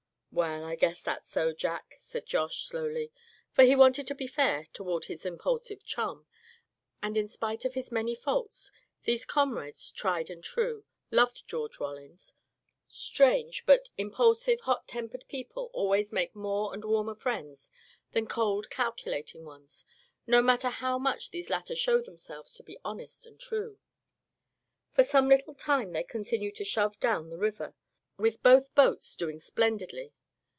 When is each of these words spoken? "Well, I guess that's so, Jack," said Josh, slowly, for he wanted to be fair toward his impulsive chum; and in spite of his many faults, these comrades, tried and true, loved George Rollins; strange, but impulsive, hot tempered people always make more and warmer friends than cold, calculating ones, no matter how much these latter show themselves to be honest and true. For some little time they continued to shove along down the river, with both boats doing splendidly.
"Well, 0.33 0.63
I 0.63 0.77
guess 0.77 1.01
that's 1.01 1.29
so, 1.29 1.51
Jack," 1.53 1.95
said 1.97 2.25
Josh, 2.25 2.63
slowly, 2.63 3.11
for 3.51 3.63
he 3.63 3.75
wanted 3.75 4.07
to 4.07 4.15
be 4.15 4.27
fair 4.27 4.65
toward 4.71 5.05
his 5.05 5.25
impulsive 5.25 5.83
chum; 5.83 6.25
and 7.03 7.17
in 7.17 7.27
spite 7.27 7.65
of 7.65 7.73
his 7.73 7.91
many 7.91 8.15
faults, 8.15 8.71
these 9.03 9.25
comrades, 9.25 9.91
tried 9.91 10.29
and 10.29 10.41
true, 10.41 10.85
loved 11.11 11.45
George 11.49 11.81
Rollins; 11.81 12.33
strange, 12.87 13.65
but 13.65 13.89
impulsive, 13.97 14.61
hot 14.61 14.87
tempered 14.87 15.25
people 15.27 15.69
always 15.73 16.13
make 16.13 16.33
more 16.33 16.73
and 16.73 16.85
warmer 16.85 17.13
friends 17.13 17.69
than 18.13 18.25
cold, 18.25 18.69
calculating 18.69 19.43
ones, 19.43 19.83
no 20.25 20.41
matter 20.41 20.69
how 20.69 20.97
much 20.97 21.31
these 21.31 21.49
latter 21.49 21.75
show 21.75 22.01
themselves 22.01 22.53
to 22.53 22.63
be 22.63 22.79
honest 22.85 23.25
and 23.25 23.37
true. 23.37 23.79
For 24.93 25.03
some 25.03 25.27
little 25.27 25.53
time 25.53 25.91
they 25.91 26.03
continued 26.03 26.55
to 26.55 26.63
shove 26.63 26.93
along 26.93 26.99
down 27.23 27.29
the 27.29 27.37
river, 27.37 27.75
with 28.15 28.41
both 28.41 28.73
boats 28.75 29.13
doing 29.17 29.37
splendidly. 29.41 30.13